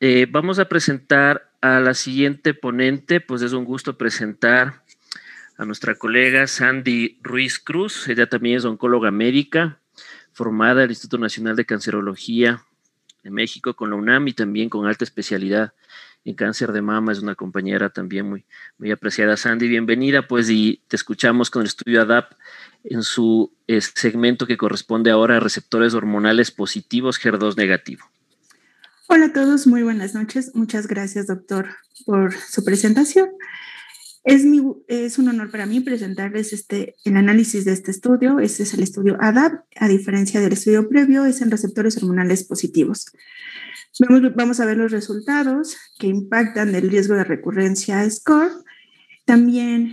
[0.00, 4.84] Eh, vamos a presentar a la siguiente ponente, pues es un gusto presentar
[5.56, 8.08] a nuestra colega Sandy Ruiz Cruz.
[8.08, 9.80] Ella también es oncóloga médica,
[10.32, 12.62] formada el Instituto Nacional de Cancerología
[13.24, 15.72] de México con la UNAM y también con alta especialidad
[16.24, 17.10] en cáncer de mama.
[17.10, 18.44] Es una compañera también muy,
[18.78, 19.36] muy apreciada.
[19.36, 22.34] Sandy, bienvenida, pues, y te escuchamos con el estudio ADAP
[22.84, 28.08] en su eh, segmento que corresponde ahora a receptores hormonales positivos HER2 negativo.
[29.10, 30.54] Hola a todos, muy buenas noches.
[30.54, 31.70] Muchas gracias, doctor,
[32.04, 33.30] por su presentación.
[34.22, 38.38] Es, un honor para mí presentarles este, el análisis de este estudio.
[38.38, 43.06] Este es el estudio ADAP, a diferencia del estudio previo, es en receptores hormonales positivos.
[44.36, 48.52] Vamos, a ver los resultados que impactan el riesgo de recurrencia SCORE.
[49.24, 49.90] También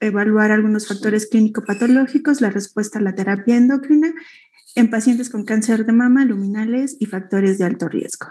[0.00, 4.12] evaluar algunos factores clínico-patológicos, la respuesta a la terapia endocrina
[4.74, 8.26] en pacientes con cáncer de mama, luminales y factores de alto riesgo.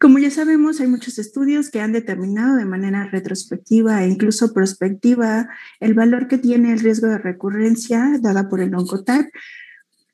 [0.00, 5.50] Como ya sabemos, hay muchos estudios que han determinado de manera retrospectiva e incluso prospectiva
[5.78, 9.30] el valor que tiene el riesgo de recurrencia dada por el Oncotype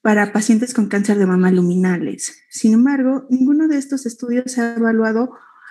[0.03, 2.37] para pacientes con cáncer de mama luminales.
[2.51, 5.31] Sin embargo, ninguno de estos estudios ha evaluado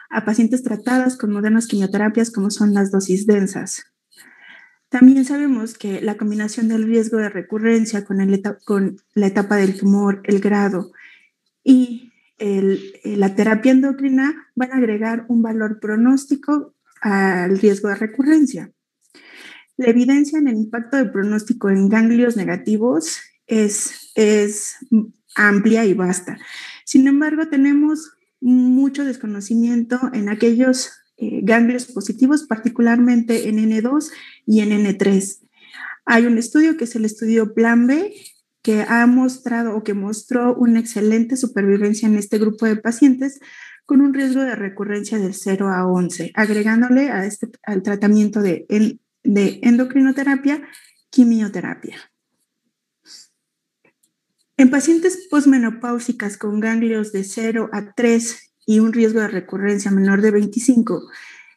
[0.10, 3.84] a pacientes tratadas con modernas quimioterapias como son las dosis densas.
[4.88, 8.20] También sabemos que la combinación del riesgo de recurrencia con,
[8.64, 10.94] con la etapa del tumor, el grado
[11.66, 12.05] y
[12.40, 18.72] la terapia endocrina van a agregar un valor pronóstico al riesgo de recurrencia.
[19.78, 24.78] La evidencia en el impacto del pronóstico en ganglios negativos es, es
[25.36, 26.38] amplia y vasta.
[26.86, 34.12] Sin embargo, tenemos mucho desconocimiento en aquellos eh, ganglios positivos, particularmente en N2
[34.46, 35.40] y en N3.
[36.06, 38.14] Hay un estudio que es el estudio Plan B,
[38.66, 43.40] que ha mostrado o que mostró una excelente supervivencia en este grupo de pacientes
[43.86, 48.66] con un riesgo de recurrencia del 0 a 11, agregándole a este, al tratamiento de,
[49.24, 50.68] de endocrinoterapia,
[51.12, 51.96] quimioterapia.
[54.58, 60.24] En pacientes posmenopáusicas con ganglios de 0 a 3 y un riesgo de recurrencia menor
[60.24, 61.08] de 25,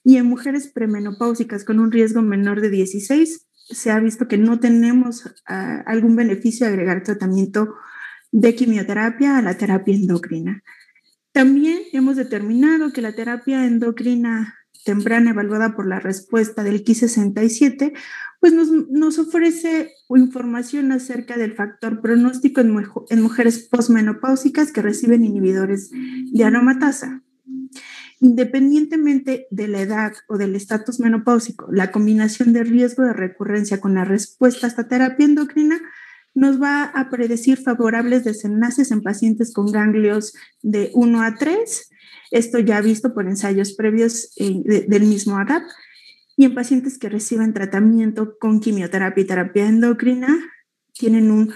[0.04, 4.60] y en mujeres premenopáusicas con un riesgo menor de 16, se ha visto que no
[4.60, 7.74] tenemos ah, algún beneficio de agregar tratamiento
[8.32, 10.62] de quimioterapia a la terapia endocrina.
[11.32, 17.92] También hemos determinado que la terapia endocrina temprana evaluada por la respuesta del Ki67,
[18.40, 22.74] pues nos, nos, ofrece información acerca del factor pronóstico en,
[23.10, 27.22] en mujeres posmenopáusicas que reciben inhibidores de aromatasa.
[28.20, 33.94] Independientemente de la edad o del estatus menopáusico, la combinación de riesgo de recurrencia con
[33.94, 35.80] la respuesta a esta terapia endocrina
[36.34, 41.90] nos va a predecir favorables desenlaces en pacientes con ganglios de 1 a 3,
[42.30, 45.62] esto ya visto por ensayos previos eh, del mismo ADAP,
[46.36, 50.38] y en pacientes que reciben tratamiento con quimioterapia y terapia endocrina,
[50.92, 51.52] tienen un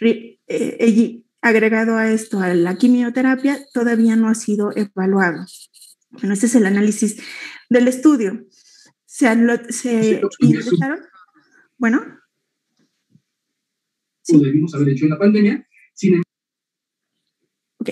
[0.00, 5.44] eh, agregado a esto a la quimioterapia, todavía no ha sido evaluado.
[6.20, 7.20] Bueno, ese es el análisis
[7.68, 8.46] del estudio.
[9.04, 9.28] Se,
[9.70, 11.00] se ingresaron,
[11.76, 12.02] bueno.
[14.22, 14.42] Sí.
[14.42, 15.68] debimos haber hecho en la pandemia.
[15.92, 16.22] Sin...
[17.78, 17.90] Ok.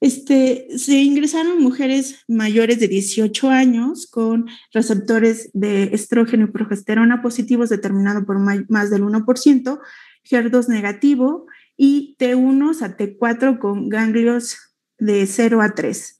[0.00, 7.70] Este, se ingresaron mujeres mayores de 18 años con receptores de estrógeno y progesterona positivos
[7.70, 9.80] determinado por más del 1%,
[10.28, 11.46] HER2 negativo
[11.76, 14.58] y T1 a T4 con ganglios
[14.98, 16.15] de 0 a 3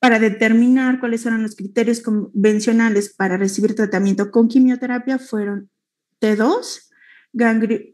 [0.00, 5.70] para determinar cuáles eran los criterios convencionales para recibir tratamiento con quimioterapia fueron
[6.20, 6.88] T2,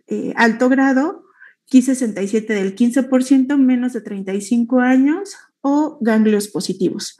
[0.06, 1.25] eh, alto grado,
[1.70, 7.16] Ki67 del 15%, menos de 35 años o ganglios positivos.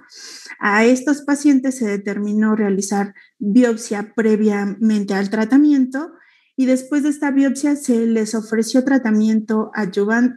[0.61, 6.13] A estos pacientes se determinó realizar biopsia previamente al tratamiento
[6.57, 9.73] y después de esta biopsia se les ofreció tratamiento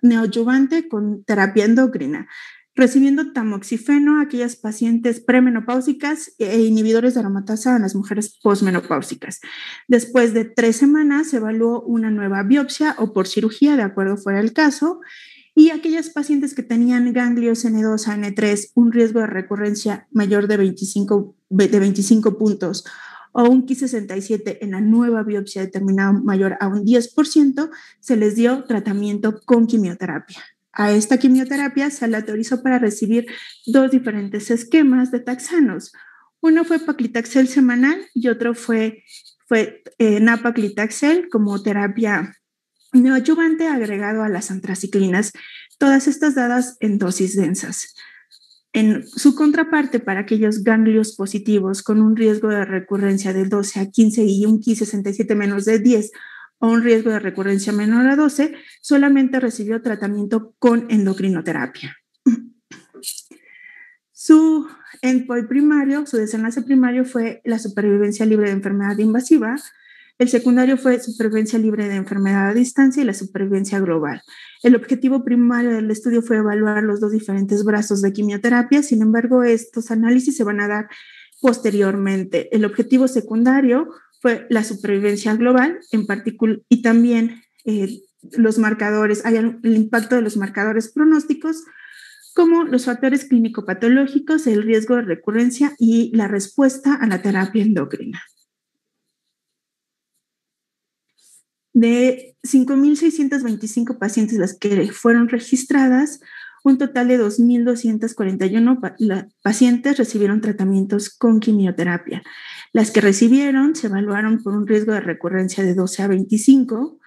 [0.01, 2.27] neoadyuvante con terapia endocrina,
[2.77, 9.41] recibiendo tamoxifeno a aquellas pacientes premenopáusicas e inhibidores de aromatasa a las mujeres posmenopáusicas.
[9.87, 14.39] Después de tres semanas se evaluó una nueva biopsia o por cirugía, de acuerdo fuera
[14.39, 15.01] el caso,
[15.55, 20.57] y aquellas pacientes que tenían ganglios N2 a N3, un riesgo de recurrencia mayor de
[20.57, 22.85] 25, de 25 puntos
[23.31, 27.69] o un Ki67 en la nueva biopsia determinado mayor a un 10%,
[27.99, 30.43] se les dio tratamiento con quimioterapia.
[30.77, 33.25] A esta quimioterapia se le autorizó para recibir
[33.65, 35.91] dos diferentes esquemas de taxanos.
[36.39, 39.03] Uno fue paclitaxel semanal y otro fue,
[39.47, 42.31] fue eh, napaclitaxel como terapia
[42.93, 45.31] neoadyuvante agregado a las antraciclinas,
[45.79, 47.95] todas estas dadas en dosis densas.
[48.71, 53.89] En su contraparte, para aquellos ganglios positivos con un riesgo de recurrencia de 12 a
[53.89, 56.11] 15 y un Ki67 menos de 10
[56.59, 61.95] o un riesgo de recurrencia menor a 12, solamente recibió tratamiento con endocrinoterapia.
[64.11, 64.67] Su
[65.01, 69.55] endpoint primario, su desenlace primario fue la supervivencia libre de enfermedad invasiva,
[70.19, 74.23] el secundario fue supervivencia libre de enfermedad a distancia y la supervivencia global.
[74.63, 79.43] El objetivo primario del estudio fue evaluar los dos diferentes brazos de quimioterapia, sin embargo,
[79.43, 80.89] estos análisis se van a dar
[81.39, 82.53] posteriormente.
[82.55, 83.89] El objetivo secundario
[84.21, 90.21] fue la supervivencia global en particular y también eh, los marcadores, hay el impacto de
[90.21, 91.63] los marcadores pronósticos,
[92.33, 98.21] como los factores clínico-patológicos, el riesgo de recurrencia y la respuesta a la terapia endocrina.
[101.73, 106.19] De 5.625 pacientes las que fueron registradas,
[106.63, 112.21] un total de 2.241 pacientes recibieron tratamientos con quimioterapia.
[112.73, 116.99] Las que recibieron se evaluaron por un riesgo de recurrencia de 12 a 25,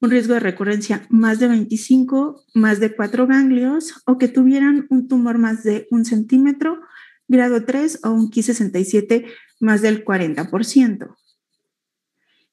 [0.00, 5.08] un riesgo de recurrencia más de 25, más de 4 ganglios o que tuvieran un
[5.08, 6.80] tumor más de un centímetro,
[7.28, 9.26] grado 3 o un Ki67
[9.60, 11.16] más del 40%.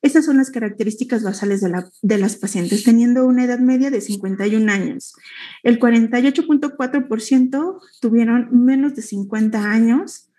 [0.03, 1.71] Estas son las características basales de,
[2.01, 5.15] de, las pacientes, teniendo una edad media de 51 años.
[5.63, 10.29] El 48.4% tuvieron menos de 50 años.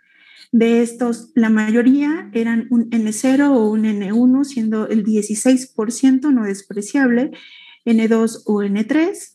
[0.52, 7.30] De estos, la mayoría eran un N0 o un N1, siendo el 16% no despreciable,
[7.86, 9.34] N2 o N3.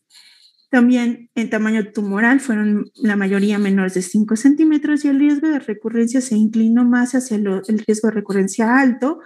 [0.69, 5.57] También en tamaño tumoral fueron la mayoría menores de 5 centímetros y el riesgo de
[5.57, 9.19] recurrencia se inclinó más hacia el riesgo de recurrencia alto,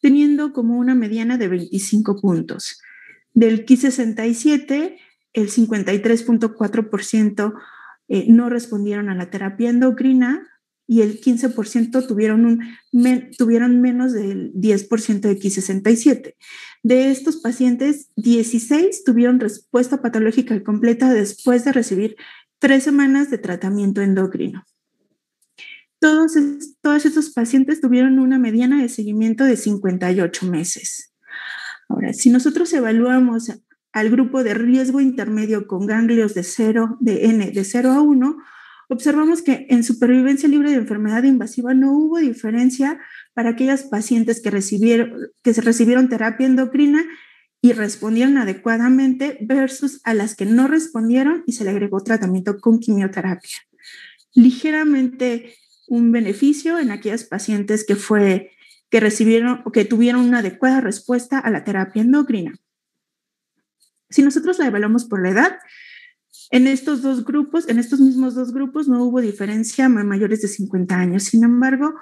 [0.00, 2.80] teniendo como una mediana de 25 puntos.
[3.34, 4.98] Del Ki 67,
[5.32, 7.54] el 53.4%
[8.08, 10.44] eh, no respondieron a la terapia endocrina
[10.86, 12.62] y el 15% tuvieron, un,
[13.36, 16.36] tuvieron menos del 10% de Ki 67.
[16.82, 22.16] De estos pacientes, 16 tuvieron respuesta patológica completa después de recibir
[22.58, 24.64] tres semanas de tratamiento endocrino.
[26.00, 26.32] Todos,
[26.80, 31.12] todos estos pacientes tuvieron una mediana de seguimiento de 58 meses.
[31.88, 33.50] Ahora, si nosotros evaluamos
[33.92, 38.36] al grupo de riesgo intermedio con ganglios de 0, de N de 0 a 1,
[38.88, 43.00] observamos que en supervivencia libre de enfermedad invasiva no hubo diferencia
[43.34, 47.04] para aquellas pacientes que recibieron, que recibieron terapia endocrina
[47.60, 52.78] y respondieron adecuadamente versus a las que no respondieron y se le agregó tratamiento con
[52.78, 53.56] quimioterapia.
[54.34, 55.54] Ligeramente
[55.88, 58.52] un beneficio en aquellas pacientes que fue
[58.90, 62.54] que recibieron o que tuvieron una adecuada respuesta a la terapia endocrina.
[64.10, 65.58] Si nosotros la evaluamos por la edad,
[66.50, 70.94] en estos dos grupos, en estos mismos dos grupos no hubo diferencia mayores de 50
[70.96, 71.24] años.
[71.24, 71.94] Sin embargo,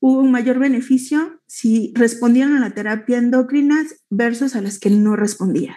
[0.00, 5.14] hubo un mayor beneficio si respondieron a la terapia endocrina versus a las que no
[5.14, 5.76] respondían.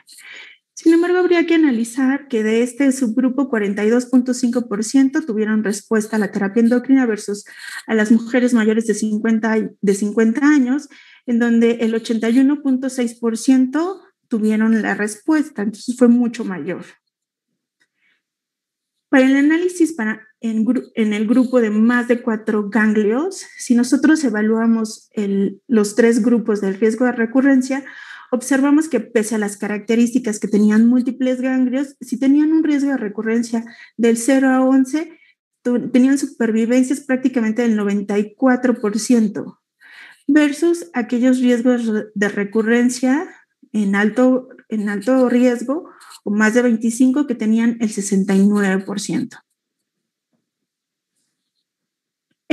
[0.76, 6.60] Sin embargo, habría que analizar que de este subgrupo 42.5% tuvieron respuesta a la terapia
[6.60, 7.46] endocrina versus
[7.88, 10.90] a las mujeres mayores de 50, de 50 años,
[11.26, 16.84] en donde el 81.6% tuvieron la respuesta, entonces fue mucho mayor.
[19.08, 20.66] Para el análisis para en,
[20.96, 26.60] en, el grupo de más de cuatro ganglios, si nosotros evaluamos el, los tres grupos
[26.60, 27.86] del riesgo de recurrencia,
[28.36, 32.98] observamos que pese a las características que tenían múltiples ganglios, si tenían un riesgo de
[32.98, 33.66] recurrencia
[33.98, 35.18] del 0 a 11,
[35.92, 39.60] tenían supervivencias prácticamente del 94%,
[40.28, 43.28] versus aquellos riesgos de recurrencia
[43.74, 45.90] en alto, en alto riesgo
[46.24, 49.45] o más de 25 que tenían el 69%.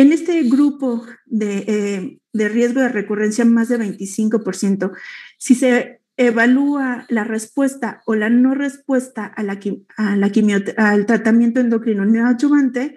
[0.03, 4.91] En este grupo de, eh, de riesgo de recurrencia más de 25%,
[5.39, 9.61] si se evalúa la respuesta o la no respuesta a la,
[9.97, 10.33] a la
[10.77, 12.97] al tratamiento endocrino neoadyuvante,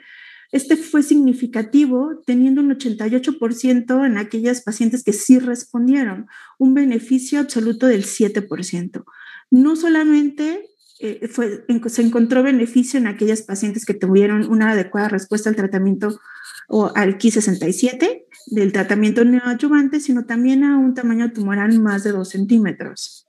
[0.52, 6.26] este fue significativo, teniendo un 88% en aquellas pacientes que sí respondieron,
[6.58, 9.04] un beneficio absoluto del 7%.
[9.52, 15.52] No solamente eh, fue, se encontró beneficio en aquellas pacientes que tuvieron una adecuada respuesta
[15.52, 16.20] al tratamiento
[16.68, 22.12] o al Ki 67 del tratamiento neoadyuvante, sino también a un tamaño tumoral más de
[22.12, 23.28] 2 centímetros.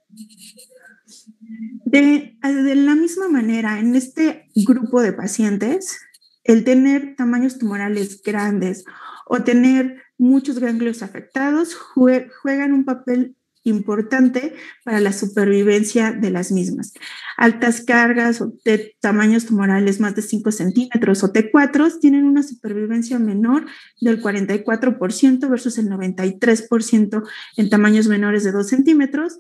[1.85, 5.99] De, de, la misma manera, en este grupo de pacientes,
[6.45, 8.85] el tener tamaños tumorales grandes
[9.27, 13.37] o tener muchos ganglios afectados juegan un papel
[13.67, 14.55] importante
[14.85, 16.93] para la supervivencia de las mismas.
[17.37, 23.67] Altas cargas de tamaños tumorales más de 5 centímetros o T4 tienen una supervivencia menor
[24.01, 29.39] del 44% versus el 93% en tamaños menores de 2 centímetros.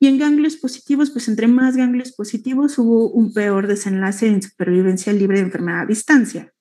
[0.00, 5.12] Y en ganglios positivos, pues entre más ganglios positivos hubo un peor desenlace en supervivencia
[5.12, 6.52] libre de enfermedad a distancia.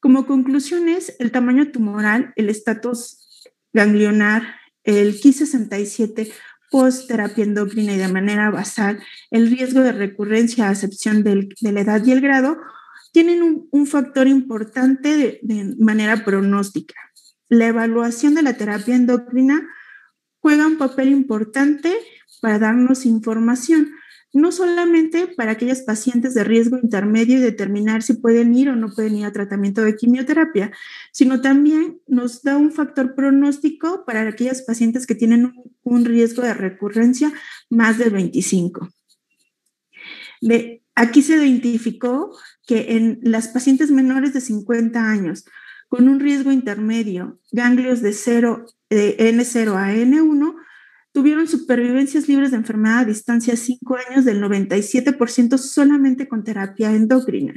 [0.00, 3.22] Como conclusiones, el tamaño tumoral, el estatus
[3.72, 6.32] ganglionar, el Ki67
[6.70, 11.80] post terapia endocrina y de manera basal, el riesgo de recurrencia a excepción de la
[11.80, 12.56] edad y el grado,
[13.12, 16.94] tienen un, factor importante de manera pronóstica.
[17.48, 19.68] La evaluación de la terapia endocrina
[20.40, 21.94] juega un papel importante
[22.40, 23.92] para darnos información,
[24.32, 28.90] no solamente para aquellas pacientes de riesgo intermedio y determinar si pueden ir o no
[28.94, 30.72] pueden ir a tratamiento de quimioterapia,
[31.12, 36.54] sino también nos da un factor pronóstico para aquellas pacientes que tienen un, riesgo de
[36.54, 37.32] recurrencia
[37.68, 38.88] más del 25.
[40.40, 42.36] De, aquí se identificó
[42.66, 45.44] que en las pacientes menores de 50 años
[45.88, 50.51] con un riesgo intermedio, ganglios de, 0, de N0 a N1,
[51.12, 57.54] tuvieron supervivencias libres de enfermedad a distancia 5 años del 97% solamente con terapia endocrina.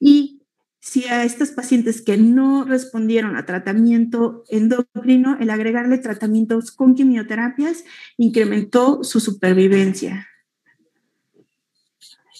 [0.00, 0.42] Y
[0.80, 7.84] si a estas pacientes que no respondieron a tratamiento endocrino, el agregarle tratamientos con quimioterapias
[8.16, 10.26] incrementó su supervivencia.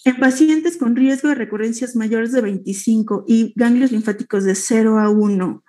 [0.05, 5.11] En pacientes con riesgo de recurrencias mayores de 25 y ganglios linfáticos de 0 a
[5.11, 5.65] 1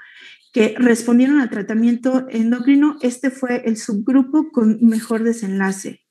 [0.54, 6.02] que respondieron al tratamiento endocrino, este fue el subgrupo con mejor desenlace.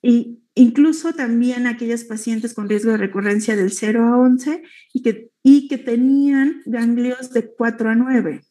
[0.00, 5.30] Y incluso también aquellas pacientes con riesgo de recurrencia del 0 a 11 y que,
[5.42, 8.42] y que tenían ganglios de 4 a 9.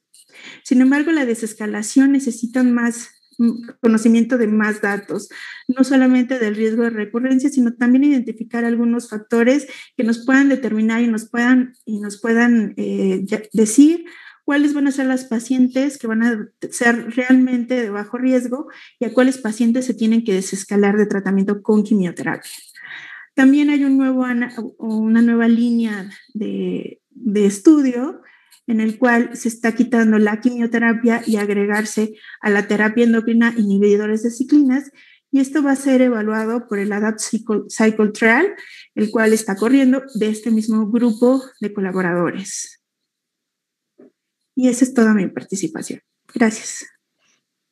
[0.64, 5.30] Sin embargo, la desescalación necesita más mm, conocimiento de más datos,
[5.70, 11.02] no solamente del riesgo de recurrencia, sino también identificar algunos factores que nos puedan determinar
[11.02, 14.06] y nos puedan, y nos puedan eh, decir
[14.46, 18.68] cuáles van a ser las pacientes que van a ser realmente de bajo riesgo
[19.00, 22.52] y a cuáles pacientes se tienen que desescalar de tratamiento con quimioterapia.
[23.34, 28.22] También hay una nueva línea de, de estudio
[28.68, 34.24] en el cual se está quitando la quimioterapia y agregarse a la terapia endocrina inhibidores
[34.24, 34.92] de ciclinas
[35.32, 37.20] y esto va a ser evaluado por el ADAPT
[37.70, 38.56] Cycle Trial,
[38.94, 42.85] el cual está corriendo de este mismo grupo de colaboradores.
[44.56, 46.02] Y esa es toda mi participación.
[46.34, 46.86] Gracias.